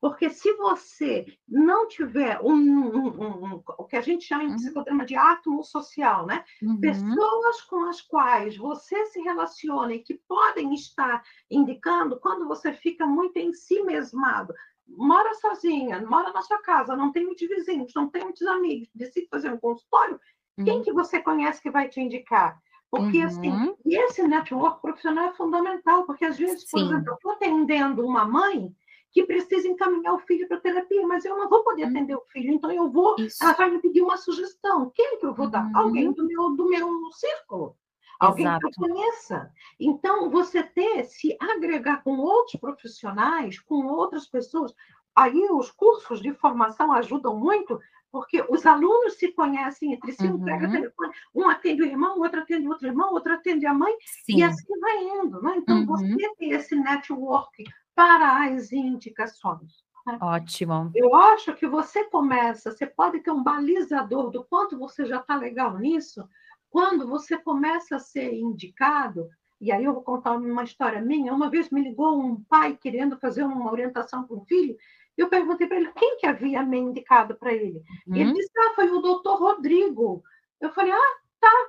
[0.00, 4.56] Porque se você não tiver um, um, um, o que a gente chama em uhum.
[4.56, 6.42] psicodrama de átomo social, né?
[6.62, 6.80] Uhum.
[6.80, 13.06] Pessoas com as quais você se relaciona e que podem estar indicando quando você fica
[13.06, 14.54] muito em si mesmado,
[14.88, 19.28] mora sozinha, mora na sua casa, não tem muitos vizinhos, não tem muitos amigos, decide
[19.28, 20.18] fazer um consultório,
[20.58, 20.64] uhum.
[20.64, 22.58] quem que você conhece que vai te indicar?
[22.90, 23.70] Porque, assim, uhum.
[23.70, 26.86] assim, esse network profissional é fundamental, porque às vezes, por Sim.
[26.86, 28.74] exemplo, eu estou atendendo uma mãe
[29.12, 31.90] que precisa encaminhar o filho para terapia, mas eu não vou poder uhum.
[31.90, 33.42] atender o filho, então eu vou, Isso.
[33.42, 34.90] ela vai me pedir uma sugestão.
[34.94, 35.64] Quem que eu vou dar?
[35.66, 35.76] Uhum.
[35.76, 37.76] Alguém do meu, do meu círculo.
[38.20, 38.60] Alguém Exato.
[38.60, 39.50] que eu conheça.
[39.80, 44.74] Então, você ter, se agregar com outros profissionais, com outras pessoas,
[45.16, 47.80] aí os cursos de formação ajudam muito,
[48.12, 50.44] porque os alunos se conhecem entre si, um uhum.
[50.44, 53.72] telefone, um atende o irmão, o outro atende o outro irmão, o outro atende a
[53.72, 53.94] mãe,
[54.24, 54.38] Sim.
[54.38, 55.40] e assim vai indo.
[55.40, 55.54] Né?
[55.56, 55.86] Então, uhum.
[55.86, 57.64] você tem esse network
[58.00, 59.84] para as indicações.
[60.06, 60.16] Né?
[60.22, 60.90] Ótimo.
[60.94, 65.36] Eu acho que você começa, você pode ter um balizador do quanto você já está
[65.36, 66.26] legal nisso,
[66.70, 69.28] quando você começa a ser indicado,
[69.60, 71.34] e aí eu vou contar uma história minha.
[71.34, 74.74] Uma vez me ligou um pai querendo fazer uma orientação para um filho,
[75.14, 77.82] eu perguntei para ele quem que havia me indicado para ele.
[78.06, 78.16] Uhum.
[78.16, 80.22] Ele disse, ah, foi o doutor Rodrigo.
[80.58, 81.68] Eu falei, ah, tá.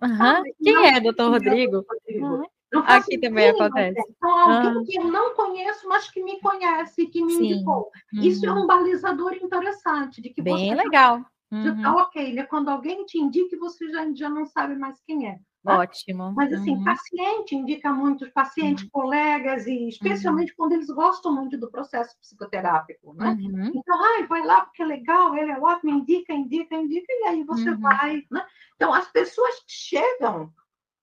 [0.00, 0.22] Uhum.
[0.22, 1.84] Ah, quem é, doutor Rodrigo?
[1.88, 2.26] Rodrigo.
[2.26, 2.46] Uhum.
[2.80, 4.00] Aqui também acontece.
[4.16, 4.84] Então, alguém uhum.
[4.84, 7.52] que eu não conheço, mas que me conhece, que me Sim.
[7.52, 7.90] indicou.
[8.14, 11.20] Isso é um balizador interessante de que Bem você legal.
[11.50, 12.44] Tá, tá ok, né?
[12.44, 15.38] Quando alguém te indica, você já, já não sabe mais quem é.
[15.64, 15.74] Né?
[15.76, 16.32] Ótimo.
[16.34, 16.84] Mas, assim, uhum.
[16.84, 18.90] paciente indica muito, pacientes, uhum.
[18.90, 20.56] colegas, e especialmente uhum.
[20.56, 23.36] quando eles gostam muito do processo psicoterápico, né?
[23.40, 23.70] Uhum.
[23.74, 27.44] Então, ai, vai lá porque é legal, ele é ótimo, indica, indica, indica, e aí
[27.44, 27.80] você uhum.
[27.80, 28.44] vai, né?
[28.74, 30.52] Então, as pessoas chegam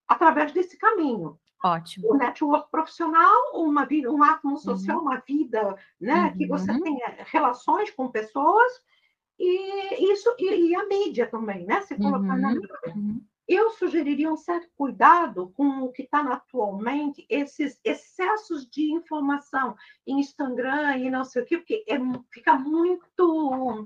[0.06, 1.38] através desse caminho.
[1.62, 2.12] Ótimo.
[2.12, 5.04] O network profissional, uma vida, um átomo social, uhum.
[5.04, 6.34] uma vida, né?
[6.36, 8.72] Que você tenha relações com pessoas,
[9.38, 11.82] e isso, e, e a mídia também, né?
[11.82, 12.68] Se colocar na mídia
[13.50, 19.74] eu sugeriria um certo cuidado com o que está atualmente, esses excessos de informação
[20.06, 21.98] em Instagram e não sei o quê, porque é,
[22.32, 23.84] fica muito.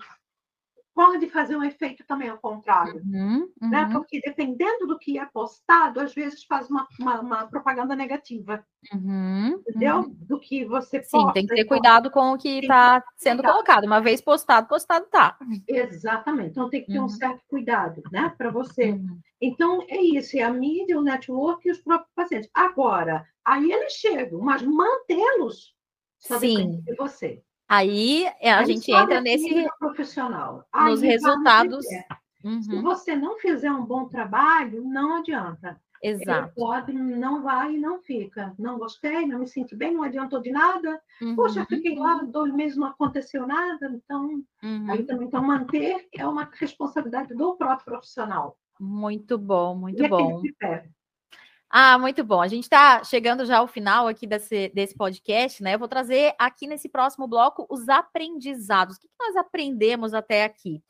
[0.94, 3.68] Pode fazer um efeito também ao contrário, uhum, uhum.
[3.68, 3.88] Né?
[3.92, 8.64] porque dependendo do que é postado, às vezes faz uma, uma, uma propaganda negativa.
[8.92, 9.96] Uhum, entendeu?
[9.96, 10.16] Uhum.
[10.20, 13.84] Do que você Sim, posta, tem que ter cuidado com o que está sendo colocado.
[13.84, 15.36] Uma vez postado, postado tá.
[15.66, 16.50] Exatamente.
[16.50, 17.08] Então tem que ter um uhum.
[17.08, 18.32] certo cuidado, né?
[18.38, 18.92] Para você.
[18.92, 19.18] Uhum.
[19.40, 22.48] Então é isso, é a mídia, o network e os próprios pacientes.
[22.54, 25.74] Agora, aí eles chegam, mas mantê-los
[26.20, 26.82] só Sim.
[26.82, 27.42] de você.
[27.68, 30.64] Aí é, a aí gente entra nesse profissional.
[30.74, 31.84] Nos aí resultados.
[32.44, 32.62] Uhum.
[32.62, 35.80] Se você não fizer um bom trabalho, não adianta.
[36.02, 36.48] Exato.
[36.48, 38.52] Ele pode, não vai e não fica.
[38.58, 41.00] Não gostei, não me senti bem, não adiantou de nada.
[41.22, 41.34] Uhum.
[41.34, 43.90] Poxa, fiquei lá dois meses, não aconteceu nada.
[43.90, 44.90] Então, uhum.
[44.90, 48.58] aí também, então, manter é uma responsabilidade do próprio profissional.
[48.78, 50.42] Muito bom, muito e bom.
[51.76, 52.40] Ah, muito bom.
[52.40, 55.74] A gente está chegando já ao final aqui desse, desse podcast, né?
[55.74, 58.96] Eu vou trazer aqui nesse próximo bloco os aprendizados.
[58.96, 60.80] O que, nós aprendemos até aqui?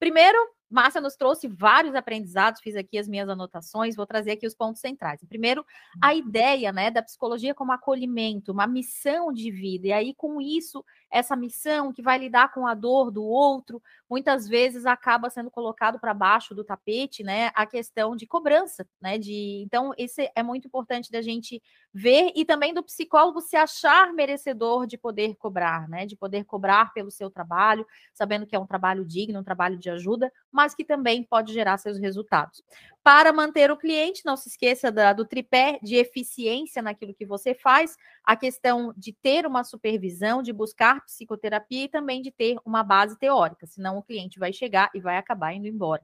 [0.00, 0.36] Primeiro,
[0.70, 4.80] Márcia nos trouxe vários aprendizados, fiz aqui as minhas anotações, vou trazer aqui os pontos
[4.80, 5.20] centrais.
[5.28, 5.66] Primeiro,
[6.00, 10.84] a ideia né, da psicologia como acolhimento, uma missão de vida, e aí com isso,
[11.10, 16.00] essa missão que vai lidar com a dor do outro, muitas vezes acaba sendo colocado
[16.00, 20.66] para baixo do tapete, né, a questão de cobrança, né, de, então esse é muito
[20.66, 21.62] importante da gente
[21.94, 26.92] ver e também do psicólogo se achar merecedor de poder cobrar, né, de poder cobrar
[26.92, 30.84] pelo seu trabalho, sabendo que é um trabalho digno, um trabalho de ajuda, mas que
[30.84, 32.62] também pode gerar seus resultados.
[33.02, 37.54] Para manter o cliente, não se esqueça da, do tripé de eficiência naquilo que você
[37.54, 42.82] faz, a questão de ter uma supervisão, de buscar psicoterapia e também de ter uma
[42.82, 46.02] base teórica, senão o cliente vai chegar e vai acabar indo embora.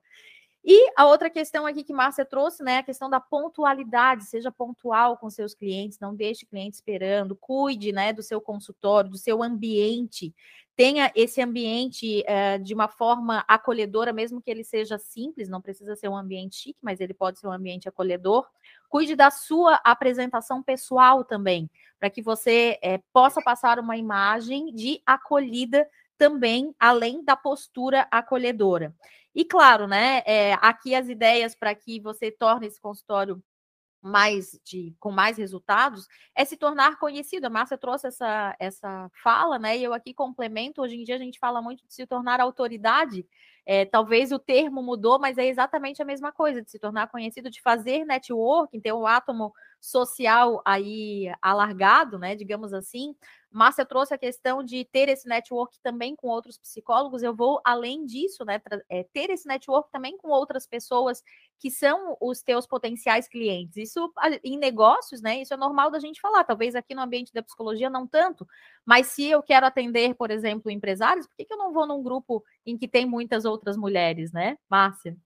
[0.69, 5.17] E a outra questão aqui que Márcia trouxe, né, a questão da pontualidade, seja pontual
[5.17, 9.45] com seus clientes, não deixe o cliente esperando, cuide, né, do seu consultório, do seu
[9.45, 10.35] ambiente,
[10.75, 15.95] tenha esse ambiente uh, de uma forma acolhedora, mesmo que ele seja simples, não precisa
[15.95, 18.47] ser um ambiente chique, mas ele pode ser um ambiente acolhedor.
[18.89, 25.01] Cuide da sua apresentação pessoal também, para que você é, possa passar uma imagem de
[25.07, 28.95] acolhida também, além da postura acolhedora.
[29.37, 33.43] E claro, né, é, aqui as ideias para que você torne esse consultório
[34.03, 37.47] mais de com mais resultados é se tornar conhecido.
[37.47, 39.77] A Márcia trouxe essa, essa fala, né?
[39.77, 40.81] E eu aqui complemento.
[40.83, 43.27] Hoje em dia a gente fala muito de se tornar autoridade.
[43.67, 47.51] É, talvez o termo mudou, mas é exatamente a mesma coisa, de se tornar conhecido,
[47.51, 49.53] de fazer networking, ter um átomo
[49.87, 52.35] social aí alargado, né?
[52.35, 53.15] Digamos assim,
[53.51, 57.23] Márcia trouxe a questão de ter esse network também com outros psicólogos.
[57.23, 58.61] Eu vou além disso, né?
[58.89, 61.23] É, ter esse network também com outras pessoas
[61.59, 63.77] que são os teus potenciais clientes.
[63.77, 65.41] Isso em negócios, né?
[65.41, 66.43] Isso é normal da gente falar.
[66.45, 68.47] Talvez aqui no ambiente da psicologia não tanto,
[68.85, 72.03] mas se eu quero atender, por exemplo, empresários, por que, que eu não vou num
[72.03, 75.17] grupo em que tem muitas outras mulheres, né, Márcia?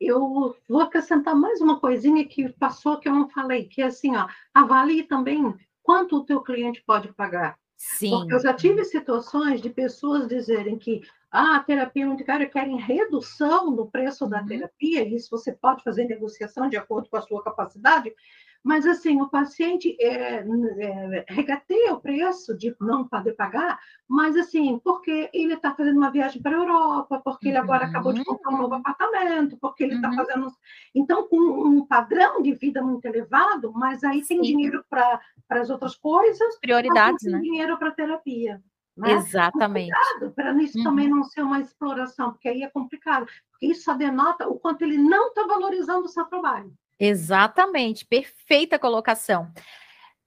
[0.00, 4.16] Eu vou acrescentar mais uma coisinha que passou que eu não falei, que é assim,
[4.16, 7.58] ó, avalie também quanto o teu cliente pode pagar.
[7.76, 8.10] Sim.
[8.10, 13.70] Porque eu já tive situações de pessoas dizerem que ah, a terapia unitária querem redução
[13.70, 14.46] no preço da uhum.
[14.46, 18.14] terapia, e isso você pode fazer negociação de acordo com a sua capacidade,
[18.62, 24.78] Mas, assim, o paciente é, é, regateia o preço de não poder pagar, mas, assim,
[24.80, 28.52] porque ele está fazendo uma viagem para a Europa, porque ele agora acabou de comprar
[28.52, 28.80] um novo uhum.
[28.80, 30.16] apartamento, porque ele está uhum.
[30.16, 30.52] fazendo.
[30.94, 34.34] Então, com um padrão de vida muito elevado, mas aí Sim.
[34.34, 36.58] tem dinheiro para as outras coisas.
[36.60, 37.40] Prioridades, tem né?
[37.40, 38.62] dinheiro para terapia.
[38.96, 39.12] Né?
[39.12, 39.92] Exatamente.
[40.34, 40.84] Para isso uhum.
[40.84, 43.26] também não ser uma exploração, porque aí é complicado.
[43.52, 46.72] Porque isso só denota o quanto ele não está valorizando o seu trabalho.
[46.98, 49.52] Exatamente, perfeita colocação.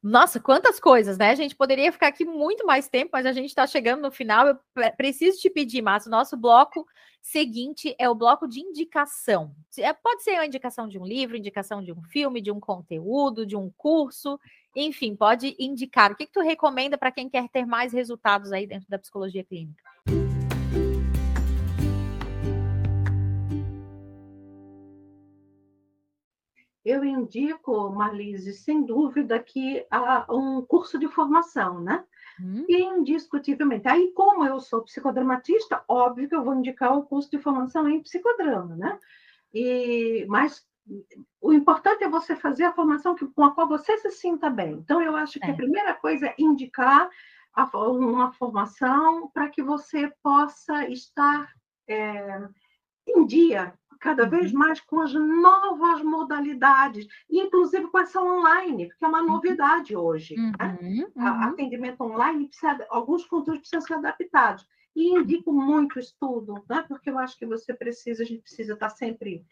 [0.02, 1.30] Nossa, quantas coisas, né?
[1.30, 4.48] A gente poderia ficar aqui muito mais tempo, mas a gente está chegando no final.
[4.48, 4.58] Eu
[4.98, 6.88] preciso te pedir, Márcio, nosso bloco
[7.22, 9.54] seguinte é o bloco de indicação.
[9.78, 13.46] É, pode ser a indicação de um livro, indicação de um filme, de um conteúdo,
[13.46, 14.40] de um curso,
[14.76, 16.12] enfim, pode indicar.
[16.12, 19.44] O que, que tu recomenda para quem quer ter mais resultados aí dentro da psicologia
[19.44, 19.84] clínica?
[26.84, 32.04] Eu indico, Marlise, sem dúvida, que há um curso de formação, né?
[32.40, 32.66] Hum.
[32.68, 33.88] Indiscutivelmente.
[33.88, 38.02] Aí, como eu sou psicodramatista, óbvio que eu vou indicar o curso de formação em
[38.02, 39.00] psicodrama, né?
[39.54, 40.66] E, mas
[41.40, 44.74] o importante é você fazer a formação que, com a qual você se sinta bem.
[44.74, 45.52] Então, eu acho que é.
[45.52, 47.10] a primeira coisa é indicar
[47.54, 51.54] a, uma formação para que você possa estar
[51.88, 52.48] é,
[53.08, 54.60] em dia cada vez uhum.
[54.60, 59.28] mais com as novas modalidades, inclusive com essa online, porque é uma uhum.
[59.28, 60.36] novidade hoje.
[60.38, 61.08] Uhum, né?
[61.16, 61.44] uhum.
[61.44, 64.68] Atendimento online, precisa, alguns conteúdos precisam ser adaptados.
[64.96, 66.84] E indico muito estudo, né?
[66.88, 69.46] porque eu acho que você precisa, a gente precisa estar sempre.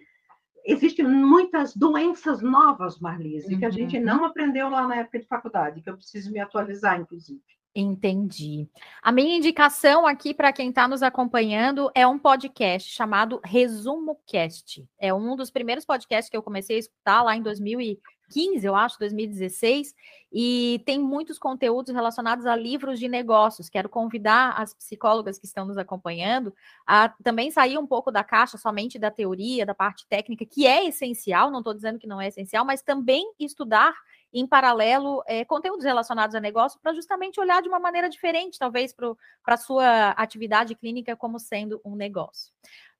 [0.65, 3.59] Existem muitas doenças novas, Marlise, uhum.
[3.59, 4.03] que a gente uhum.
[4.03, 7.41] não aprendeu lá na época de faculdade, que eu preciso me atualizar, inclusive.
[7.75, 8.67] Entendi.
[9.01, 14.87] A minha indicação aqui para quem está nos acompanhando é um podcast chamado Resumo Cast.
[14.97, 18.97] É um dos primeiros podcasts que eu comecei a escutar lá em 2015, eu acho,
[18.97, 19.93] 2016,
[20.33, 23.69] e tem muitos conteúdos relacionados a livros de negócios.
[23.69, 26.51] Quero convidar as psicólogas que estão nos acompanhando
[26.87, 30.85] a também sair um pouco da caixa somente da teoria, da parte técnica, que é
[30.87, 33.93] essencial, não estou dizendo que não é essencial, mas também estudar
[34.33, 38.93] em paralelo, é, conteúdos relacionados a negócio para justamente olhar de uma maneira diferente, talvez,
[38.93, 39.15] para
[39.47, 42.53] a sua atividade clínica como sendo um negócio.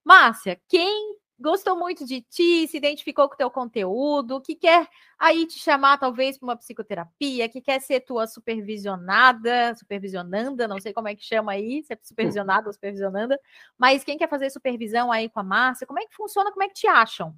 [0.04, 4.88] Márcia, quem gostou muito de ti, se identificou com o teu conteúdo, que quer
[5.18, 10.92] aí te chamar talvez para uma psicoterapia, que quer ser tua supervisionada, supervisionanda, não sei
[10.92, 13.40] como é que chama aí, se é supervisionada ou supervisionanda,
[13.78, 16.68] mas quem quer fazer supervisão aí com a Márcia, como é que funciona, como é
[16.68, 17.34] que te acham?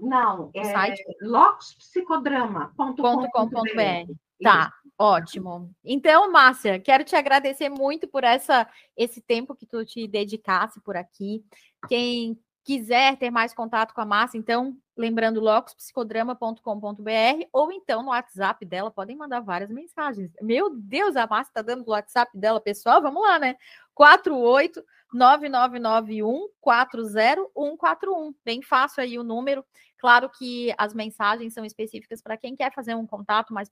[0.00, 1.02] Não, é site?
[1.22, 4.12] locuspsicodrama.com.br.
[4.42, 5.70] Tá, ótimo.
[5.84, 10.96] Então, Márcia, quero te agradecer muito por essa esse tempo que tu te dedicasse por
[10.96, 11.44] aqui.
[11.88, 18.64] Quem quiser ter mais contato com a Márcia, então, lembrando locuspsicodrama.com.br ou então no WhatsApp
[18.64, 20.32] dela, podem mandar várias mensagens.
[20.40, 23.56] Meu Deus, a Márcia está dando o WhatsApp dela, pessoal, vamos lá, né?
[23.94, 24.82] 48
[25.14, 28.34] 9991 40141.
[28.44, 29.64] Bem fácil aí o número.
[29.98, 33.70] Claro que as mensagens são específicas para quem quer fazer um contato mais,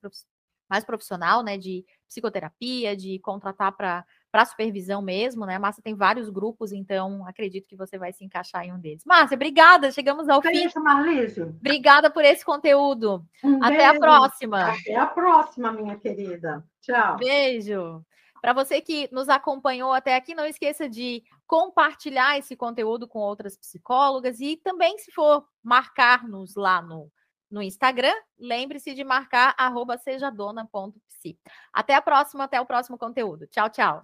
[0.70, 5.58] mais profissional, né, de psicoterapia, de contratar para para supervisão mesmo, né?
[5.58, 9.04] Márcia tem vários grupos, então acredito que você vai se encaixar em um deles.
[9.04, 10.64] Márcia, obrigada, chegamos ao fim.
[10.64, 11.42] Isso, Marlise.
[11.42, 13.22] Obrigada por esse conteúdo.
[13.44, 13.90] Um Até beijo.
[13.90, 14.72] a próxima.
[14.72, 16.64] Até a próxima, minha querida.
[16.80, 17.18] Tchau.
[17.18, 18.02] Beijo.
[18.42, 23.56] Para você que nos acompanhou até aqui, não esqueça de compartilhar esse conteúdo com outras
[23.56, 27.08] psicólogas e também, se for marcar-nos lá no,
[27.48, 29.54] no Instagram, lembre-se de marcar
[30.02, 31.38] sejadona.psi.
[31.72, 33.46] Até a próxima, até o próximo conteúdo.
[33.46, 34.02] Tchau, tchau.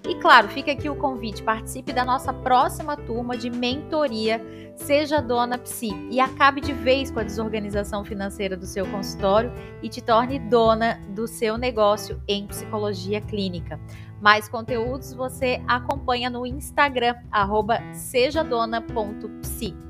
[0.07, 4.45] E claro, fica aqui o convite, participe da nossa próxima turma de mentoria
[4.79, 9.53] Seja Dona Psi e acabe de vez com a desorganização financeira do seu consultório
[9.83, 13.79] e te torne dona do seu negócio em psicologia clínica.
[14.21, 17.17] Mais conteúdos você acompanha no Instagram,
[17.93, 19.88] sejadona.psi.